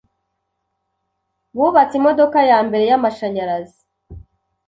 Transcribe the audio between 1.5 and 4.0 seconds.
Bubatse imodoka yambere yamashanyarazi.